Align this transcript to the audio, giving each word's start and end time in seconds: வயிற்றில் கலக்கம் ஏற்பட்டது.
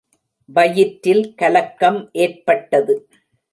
வயிற்றில் 0.49 1.35
கலக்கம் 1.35 2.09
ஏற்பட்டது. 2.13 2.95